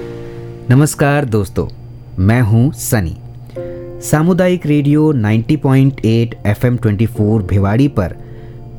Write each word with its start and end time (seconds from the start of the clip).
नमस्कार 0.00 1.24
दोस्तों, 1.24 1.68
मैं 2.18 2.40
हूँ 2.40 2.72
सनी। 2.72 3.16
सामुदायिक 4.00 4.66
रेडियो 4.66 5.12
90.8 5.12 6.34
एफएम 6.46 6.76
24 6.76 7.42
भिवाड़ी 7.42 7.88
पर 7.88 8.14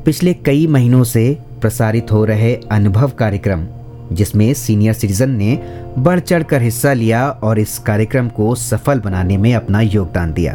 पिछले 0.04 0.34
कई 0.34 0.66
महीनों 0.66 1.04
से 1.04 1.38
प्रसारित 1.60 2.12
हो 2.12 2.24
रहे 2.24 2.54
अनुभव 2.54 3.08
कार्यक्रम, 3.08 3.66
जिसमें 4.12 4.54
सीनियर 4.54 4.94
सिटीजन 4.94 5.30
ने 5.30 5.62
बढ़ 5.98 6.20
चढ़ 6.20 6.42
कर 6.42 6.62
हिस्सा 6.62 6.92
लिया 6.92 7.30
और 7.30 7.58
इस 7.58 7.78
कार्यक्रम 7.78 8.28
को 8.28 8.54
सफल 8.54 9.00
बनाने 9.00 9.36
में 9.36 9.54
अपना 9.54 9.80
योगदान 9.80 10.32
दिया। 10.32 10.52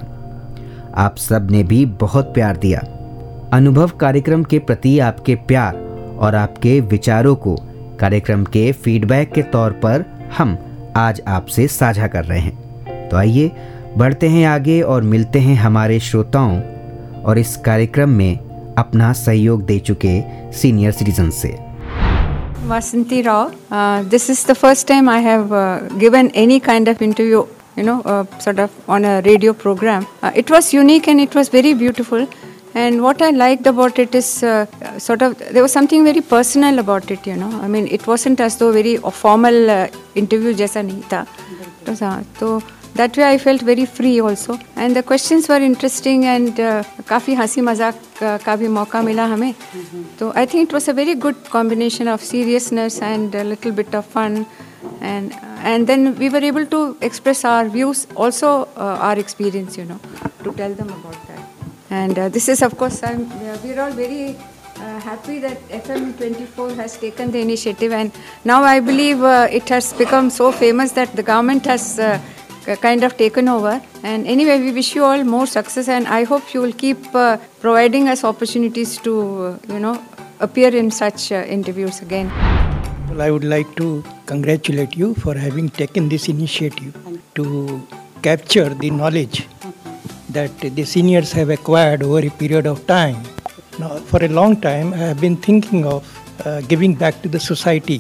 आप 0.96 1.18
सबने 1.18 1.64
भी 1.64 1.86
बहुत 1.86 2.34
प्यार 2.34 2.58
दिया। 2.58 2.80
अनुभव 3.54 3.90
कार्यक्रम 3.90 4.44
के 4.44 4.60
प्रति 4.60 5.00
आपके 5.00 5.36
प्यार 5.36 5.76
और 6.20 6.36
आपके 6.36 6.80
विचारों 6.80 7.36
को 7.36 7.56
कार्यक्रम 8.00 8.44
के 8.44 8.72
फीडबैक 8.72 9.32
के 9.32 9.42
तौर 9.42 9.72
पर 9.72 10.15
हम 10.32 10.58
आज 10.96 11.22
आपसे 11.28 11.68
साझा 11.68 12.08
कर 12.08 12.24
रहे 12.26 12.40
हैं। 12.40 13.10
तो 13.10 13.18
आइए, 13.18 13.52
बढ़ते 13.98 14.28
हैं 14.30 14.46
आगे 14.46 14.82
और 14.82 15.04
मिलते 15.04 15.40
हैं 15.40 15.56
हमारे 15.56 16.00
श्रोताओं 16.00 16.62
और 17.24 17.40
इस 17.40 17.56
कार्यक्रम 17.58 18.10
में 18.10 18.40
अपना 18.78 19.12
सहयोग 19.14 19.66
दे 19.66 19.80
चुके 19.80 20.20
सीनियर 20.52 20.92
सिटीजन 20.92 21.30
से। 21.32 21.56
Vasanti 22.68 23.22
Rao 23.22 23.52
this 24.10 24.30
is 24.30 24.46
the 24.48 24.54
first 24.54 24.88
time 24.88 25.10
I 25.10 25.24
have 25.24 25.50
given 26.00 26.30
any 26.36 26.60
kind 26.60 26.90
of 26.90 27.04
interview 27.04 27.48
you 27.78 27.86
know 27.86 28.02
sort 28.42 28.60
of 28.60 28.92
on 28.92 29.04
a 29.04 29.18
radio 29.20 29.54
program 29.54 30.06
it 30.36 30.52
was 30.52 30.72
unique 30.76 31.10
and 31.10 31.20
it 31.20 31.36
was 31.36 31.50
very 31.54 31.74
beautiful 31.74 32.28
And 32.75 33.03
what 33.03 33.21
I 33.21 33.31
liked 33.31 33.67
about 33.67 33.99
it 33.99 34.15
is 34.15 34.45
uh, 34.45 34.67
sort 34.99 35.23
of 35.23 35.39
there 35.39 35.63
was 35.63 35.73
something 35.73 36.05
very 36.05 36.21
personal 36.21 36.79
about 36.79 37.11
it, 37.11 37.27
you 37.27 37.35
know. 37.35 37.51
I 37.61 37.67
mean, 37.67 37.89
it 37.89 38.07
wasn't 38.07 38.41
as 38.41 38.59
though 38.59 38.71
very 38.73 38.97
formal 38.97 39.71
uh, 39.71 39.89
interview 40.15 40.53
जैसा 40.55 40.83
नहीं 40.83 41.03
था. 41.11 41.27
तो 41.87 41.93
हाँ, 42.05 42.25
तो 42.39 42.63
that 42.95 43.17
way 43.17 43.25
I 43.25 43.39
felt 43.39 43.63
very 43.63 43.87
free 43.87 44.21
also. 44.21 44.59
And 44.77 44.95
the 44.95 45.03
questions 45.03 45.49
were 45.49 45.61
interesting 45.71 46.25
and 46.27 46.61
uh, 46.61 46.85
काफ़ी 47.09 47.35
हंसी 47.35 47.61
मजाक 47.61 47.95
uh, 48.23 48.39
का 48.45 48.57
भी 48.57 48.69
मौका 48.79 49.03
मिला 49.03 49.27
हमें. 49.35 49.55
तो 50.19 50.33
I 50.37 50.47
think 50.47 50.69
it 50.69 50.73
was 50.73 50.89
a 50.89 50.93
very 50.93 51.15
good 51.15 51.45
combination 51.51 52.07
of 52.07 52.23
seriousness 52.23 53.03
and 53.03 53.35
a 53.35 53.45
little 53.45 53.73
bit 53.73 53.95
of 53.95 54.07
fun. 54.07 54.47
And 55.01 55.35
and 55.63 55.87
then 55.87 56.15
we 56.19 56.29
were 56.31 56.45
able 56.53 56.67
to 56.67 56.97
express 57.01 57.45
our 57.45 57.69
views, 57.69 58.07
also 58.17 58.69
uh, 58.77 59.07
our 59.09 59.19
experience, 59.19 59.77
you 59.77 59.85
know, 59.85 59.99
to 60.45 60.53
tell 60.53 60.73
them 60.73 60.89
about 60.89 61.27
that. 61.29 61.54
and 61.96 62.20
uh, 62.20 62.30
this 62.30 62.50
is, 62.50 62.62
of 62.62 62.78
course, 62.78 62.98
I'm, 63.04 63.24
uh, 63.32 63.58
we're 63.64 63.80
all 63.82 63.92
very 63.92 64.36
uh, 64.78 65.00
happy 65.10 65.40
that 65.40 65.58
FM24 65.70 66.76
has 66.76 66.98
taken 66.98 67.32
the 67.32 67.40
initiative, 67.40 67.92
and 67.94 68.12
now 68.44 68.64
I 68.64 68.80
believe 68.80 69.24
uh, 69.24 69.48
it 69.60 69.70
has 69.70 69.94
become 69.94 70.30
so 70.30 70.52
famous 70.52 70.92
that 70.94 71.16
the 71.16 71.24
government 71.24 71.66
has 71.66 71.98
uh, 72.00 72.20
kind 72.82 73.04
of 73.04 73.16
taken 73.16 73.48
over. 73.48 73.82
And 74.04 74.28
anyway, 74.28 74.60
we 74.60 74.74
wish 74.74 74.94
you 74.96 75.06
all 75.06 75.24
more 75.24 75.48
success, 75.48 75.88
and 75.88 76.08
I 76.08 76.24
hope 76.24 76.54
you 76.54 76.62
will 76.62 76.74
keep 76.74 77.16
uh, 77.16 77.38
providing 77.62 78.10
us 78.10 78.24
opportunities 78.24 78.98
to, 79.08 79.14
uh, 79.14 79.74
you 79.74 79.80
know, 79.80 79.96
appear 80.40 80.76
in 80.76 80.92
such 80.92 81.32
uh, 81.32 81.44
interviews 81.48 82.02
again. 82.02 82.30
Well, 83.10 83.22
I 83.22 83.32
would 83.32 83.46
like 83.46 83.74
to 83.78 84.04
congratulate 84.26 84.98
you 84.98 85.14
for 85.16 85.36
having 85.36 85.70
taken 85.70 86.10
this 86.10 86.28
initiative 86.28 86.94
to 87.36 87.88
capture 88.22 88.70
the 88.70 88.90
knowledge 88.90 89.48
that 90.36 90.52
the 90.78 90.86
seniors 90.86 91.32
have 91.32 91.50
acquired 91.50 92.04
over 92.04 92.20
a 92.20 92.30
period 92.30 92.68
of 92.68 92.86
time. 92.88 93.18
Now, 93.80 93.96
for 94.12 94.24
a 94.24 94.28
long 94.30 94.60
time, 94.62 94.94
I 94.94 94.98
have 94.98 95.22
been 95.22 95.38
thinking 95.38 95.86
of 95.86 96.04
uh, 96.46 96.62
giving 96.62 96.94
back 96.96 97.22
to 97.24 97.30
the 97.30 97.40
society 97.40 98.00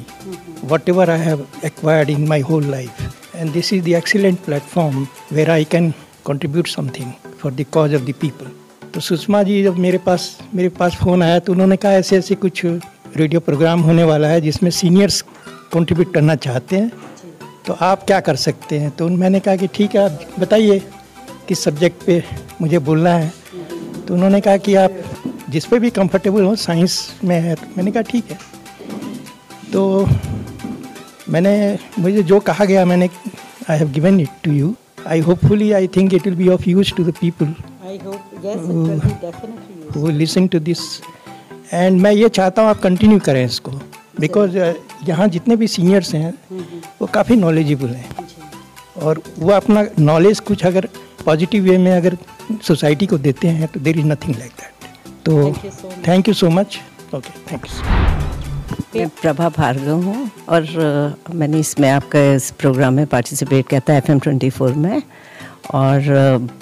whatever 0.61 1.03
I 1.09 1.17
have 1.17 1.41
acquired 1.63 2.09
in 2.09 2.27
my 2.27 2.39
whole 2.39 2.61
life. 2.61 2.97
And 3.33 3.53
this 3.53 3.71
is 3.71 3.83
the 3.83 3.95
excellent 3.95 4.41
platform 4.43 5.05
where 5.29 5.49
I 5.49 5.63
can 5.63 5.93
contribute 6.23 6.67
something 6.67 7.13
for 7.37 7.51
the 7.51 7.65
cause 7.65 7.93
of 7.93 8.05
the 8.05 8.13
people. 8.13 8.47
तो 8.93 9.01
सुषमा 9.01 9.41
जी 9.43 9.63
जब 9.63 9.77
मेरे 9.85 9.97
पास 10.05 10.25
मेरे 10.55 10.69
पास 10.79 10.95
phone 10.95 11.23
आया 11.23 11.39
तो 11.45 11.53
उन्होंने 11.53 11.77
कहा 11.77 11.91
ऐसे 11.93 12.17
ऐसे 12.17 12.35
कुछ 12.43 12.65
रेडियो 12.65 13.39
प्रोग्राम 13.47 13.79
होने 13.87 14.03
वाला 14.11 14.27
है 14.27 14.41
जिसमें 14.41 14.69
सीनियर्स 14.71 15.21
कंट्रीब्यूट 15.73 16.13
करना 16.13 16.35
चाहते 16.45 16.75
हैं 16.75 16.91
तो 17.67 17.73
आप 17.87 18.03
क्या 18.07 18.19
कर 18.27 18.35
सकते 18.45 18.79
हैं 18.79 18.91
तो 18.97 19.07
मैंने 19.23 19.39
कहा 19.39 19.55
कि 19.61 19.67
ठीक 19.75 19.95
है 19.95 20.03
आप 20.03 20.39
बताइए 20.39 20.81
किस 21.47 21.63
सब्जेक्ट 21.63 22.03
पे 22.05 22.23
मुझे 22.61 22.79
बोलना 22.87 23.13
है। 23.13 23.31
तो 24.07 24.13
उन्होंने 24.13 24.41
कहा 24.41 24.57
कि 24.57 24.75
आप 24.75 24.91
जिस 25.49 25.65
पे 25.65 25.79
भी 25.79 25.89
कंफर्टेबल 25.89 26.43
हो 26.43 26.55
साइंस 26.57 26.97
में 27.23 27.39
है 27.41 27.55
तो 27.55 27.67
मैंने 27.77 27.91
कहा 27.91 28.01
ठीक 28.11 28.31
है। 28.31 28.37
तो 29.73 30.07
मैंने 31.29 31.53
मुझे 31.99 32.23
जो 32.23 32.39
कहा 32.49 32.65
गया 32.65 32.85
मैंने 32.85 33.09
I 33.69 33.77
have 33.77 33.91
given 33.91 34.19
it 34.19 34.29
to 34.43 34.51
you 34.51 34.75
I 35.07 35.19
hopefully 35.21 35.71
I 35.71 35.87
think 35.95 36.13
it 36.13 36.27
will 36.27 36.35
be 36.35 36.47
of 36.49 36.69
use 36.69 36.93
to 36.97 37.03
the 37.03 37.13
people 37.21 37.53
listen 40.19 40.47
to 40.53 40.59
this. 40.63 40.81
And 41.73 41.99
मैं 42.01 42.11
ये 42.11 42.29
चाहता 42.29 42.61
हूँ 42.61 42.69
आप 42.69 42.79
कंटिन्यू 42.81 43.19
करें 43.19 43.43
इसको। 43.45 43.71
बिकॉज़ 44.19 44.57
यहाँ 45.07 45.27
जितने 45.27 45.55
भी 45.55 45.67
सीनियर्स 45.67 46.13
हैं 46.15 46.33
वो 47.01 47.07
काफ़ी 47.13 47.35
नॉलेजेबल 47.35 47.87
हैं। 47.89 48.09
और 49.01 49.21
वो 49.39 49.51
अपना 49.51 49.85
नॉलेज 49.99 50.39
कुछ 50.39 50.65
अगर 50.65 50.87
पॉजिटिव 51.25 51.63
वे 51.63 51.77
में 51.77 51.91
अगर 51.91 52.17
सोसाइटी 52.67 53.05
को 53.05 53.17
देते 53.17 53.47
हैं 53.47 53.67
तो 53.67 53.79
there 53.79 53.99
is 53.99 54.05
nothing 54.05 54.35
like 54.35 54.51
that 54.61 54.71
तो. 55.25 55.53
Thank 56.07 56.27
you 56.27 56.33
so 56.33 56.49
much 56.49 56.79
okay 57.15 57.39
thank 57.51 57.65
you 57.65 57.73
मैं 58.95 59.07
प्रभा 59.21 59.49
भार्गव 59.57 60.03
हूँ 60.03 60.29
और 60.49 61.15
मैंने 61.33 61.59
इसमें 61.59 61.89
आपका 61.89 62.19
इस 62.33 62.49
प्रोग्राम 62.59 62.93
में 62.93 63.05
पार्टिसिपेट 63.07 63.67
किया 63.69 63.79
था 63.89 63.95
एफ़ 63.97 64.11
एम 64.11 64.19
ट्वेंटी 64.19 64.49
फोर 64.49 64.73
में। 64.73 65.01
और 65.73 66.01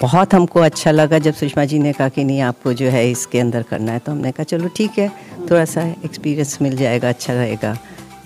बहुत 0.00 0.34
हमको 0.34 0.60
अच्छा 0.60 0.90
लगा 0.90 1.18
जब 1.18 1.34
सुषमा 1.34 1.64
जी 1.64 1.78
ने 1.78 1.92
कहा 1.92 2.08
कि 2.08 2.24
नहीं 2.24 2.40
आपको 2.40 2.72
जो 2.72 2.88
है 2.90 3.10
इसके 3.10 3.40
अंदर 3.40 3.62
करना 3.70 3.92
है 3.92 3.98
तो 3.98 4.12
हमने 4.12 4.30
कहा 4.32 4.44
चलो 4.44 4.68
ठीक 4.76 4.98
है 4.98 5.08
थोड़ा 5.50 5.64
सा 5.64 5.82
एक्सपीरियंस 6.04 6.58
मिल 6.62 6.76
जाएगा 6.76 7.08
अच्छा 7.08 7.32
रहेगा। 7.32 7.76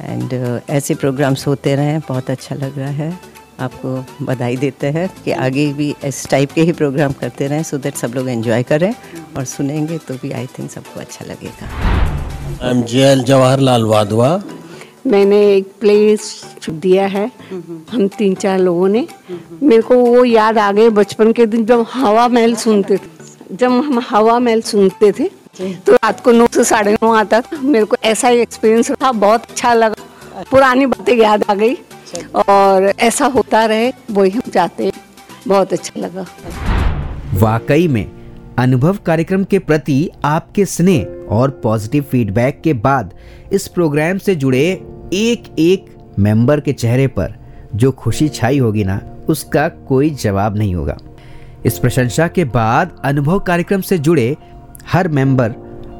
एंड 0.00 0.60
ऐसे 0.70 0.94
प्रोग्राम्स 0.94 1.46
होते 1.46 1.74
रहें 1.76 1.98
बहुत 2.08 2.30
अच्छा 2.30 2.54
लग 2.54 2.78
रहा 2.78 2.90
है। 2.90 3.10
आपको 3.60 4.24
बधाई 4.24 4.56
देते 4.56 4.86
हैं 4.86 5.08
कि 5.24 5.30
आगे 5.44 5.66
भी 5.72 5.94
इस 6.04 6.26
टाइप 6.30 6.52
के 6.52 6.62
ही 6.62 6.72
प्रोग्राम 6.72 7.12
करते 7.20 7.46
रहें 7.46 7.62
सो 7.62 7.78
दैट 7.78 7.94
सब 7.96 8.12
लोग 8.14 8.28
एंजॉय 8.28 8.62
करें 8.62 8.92
और 9.36 9.44
सुनेंगे 9.46 9.98
तो 9.98 10.14
भी 10.14 10.30
आई 10.32 10.46
थिंक 10.58 10.70
सबको 10.70 11.00
अच्छा 11.00 11.24
लगेगा। 11.24 11.66
I 12.62 12.70
am 12.70 12.82
J 12.82 13.02
L 13.02 13.22
Jawaharlal 13.24 13.84
Wadhwa 13.84 14.30
मैंने 15.06 15.40
एक 15.54 15.72
प्ले 15.80 16.16
दिया 16.70 17.06
है 17.06 17.30
हम 17.92 18.06
तीन 18.18 18.34
चार 18.34 18.58
लोगों 18.58 18.88
ने। 18.88 19.06
मेरे 19.62 19.82
को 19.82 19.96
वो 19.96 20.24
याद 20.24 20.58
आ 20.58 20.70
गए 20.72 20.88
बचपन 20.92 21.32
के 21.32 21.46
दिन 21.46 21.64
जब 21.66 21.84
हवा 21.92 22.28
महल 22.28 22.54
सुनते 22.56 22.96
थे। 22.96 23.16
जब 23.52 23.70
हम 23.70 23.98
हवा 24.08 24.38
महल 24.38 24.60
सुनते 24.62 25.12
थे 25.12 25.28
तो 25.86 25.92
रात 25.94 26.20
को 26.20 26.32
नौ 26.32 26.46
से 26.54 26.64
साढ़े 26.64 26.92
नौ 26.94 27.12
आता 27.14 27.40
था 27.40 27.60
मेरे 27.60 27.84
को 27.84 27.96
ऐसा 28.04 28.28
ही 28.28 28.40
एक्सपीरियंस 28.40 28.90
था 28.92 29.12
बहुत 29.14 29.44
अच्छा 29.44 29.74
लगा। 29.74 30.44
पुरानी 30.50 30.86
बातें 30.86 31.16
याद 31.16 31.44
आ 31.50 31.54
गई। 31.54 31.76
और 32.48 32.92
ऐसा 33.00 33.26
होता 33.26 33.64
रहे, 33.64 33.92
वही 34.10 34.30
हम 34.30 34.50
चाहते 34.50 34.92
बहुत 35.48 35.72
अच्छा 35.72 36.00
लगा। 36.00 36.26
वाकई 37.34 37.88
में, 37.88 38.10
अनुभव 38.58 38.96
कार्यक्रम 38.96 39.44
के 39.44 39.58
प्रति 39.58 40.10
आपके 40.24 40.64
स्नेह 40.64 41.26
और 41.30 41.50
पॉजिटिव 41.50 42.02
फीडबैक 42.02 42.60
के 42.60 42.72
बाद 42.72 43.14
इस 43.52 43.68
प्रोग्राम 43.68 44.18
से 44.18 44.34
जुड़े 44.34 44.64
एक 45.14 45.54
एक 45.58 45.86
मेंबर 46.18 46.60
के 46.60 46.72
चेहरे 46.72 47.06
पर 47.06 47.34
जो 47.74 47.92
खुशी 47.92 48.28
छाई 48.28 48.58
होगी 48.58 48.84
ना, 48.84 49.00
उसका 49.28 49.68
कोई 49.68 50.10
जवाब 50.10 50.56
नहीं 50.56 50.74
होगा। 50.74 50.96
इस 51.66 51.78
प्रशंसा 51.78 52.28
के 52.28 52.44
बाद 52.44 52.96
अनुभव 53.04 53.38
कार्यक्रम 53.38 53.80
से 53.80 53.98
जुड़े 53.98 54.36
हर 54.92 55.08
मेंबर 55.08 55.54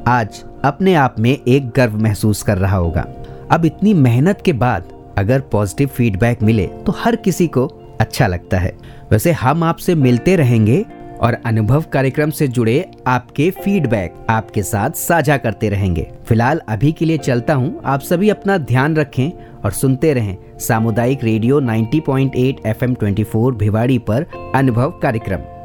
आज 0.07 0.43
अपने 0.65 0.95
आप 0.95 1.15
में 1.19 1.31
एक 1.31 1.71
गर्व 1.71 1.97
महसूस 1.97 2.43
कर 2.43 2.59
रहा 2.59 2.77
होगा। 2.77 3.07
अब 3.51 3.65
इतनी 3.65 3.95
मेहनत 3.95 4.43
के 4.45 4.53
बाद 4.53 4.93
अगर 5.19 5.41
पॉजिटिव 5.53 5.89
फीडबैक 5.89 6.43
मिले 6.43 6.67
तो 6.87 6.93
हर 6.97 7.17
किसी 7.17 7.47
को 7.49 7.67
अच्छा 8.01 8.27
लगता 8.27 8.59
है। 8.59 8.77
वैसे 9.11 9.33
हम 9.33 9.63
आपसे 9.65 9.95
मिलते 9.95 10.37
रहेंगे 10.37 10.85
और 11.21 11.35
अनुभव 11.47 11.85
कार्यक्रम 11.93 12.31
से 12.31 12.49
जुड़े 12.49 12.85
आपके 13.07 13.51
फीडबैक 13.51 14.27
आपके 14.31 14.63
साथ 14.63 14.91
साझा 14.91 15.37
करते 15.37 15.69
रहेंगे। 15.69 16.07
फ़िलहाल 16.27 16.61
अभी 16.69 16.93
के 16.93 17.05
लिए 17.05 17.19
चलता 17.19 17.55
हूँ। 17.55 17.81
आप 17.85 18.01
सभी 18.01 18.29
अपना 18.29 18.59
ध्यान 18.59 18.97
रखें 18.97 19.31
और 19.65 19.73
सुनते 19.73 20.15
रहें 20.15 20.37
सामुदायिक 20.59 21.25
रेडियो 21.25 21.61
90.8 21.61 22.67
एफएम 22.67 22.95
24 22.95 23.53
भिवाड़ी 23.55 23.99
पर 23.99 24.27
अनुभव 24.55 24.99
कार्यक्रम। 25.03 25.58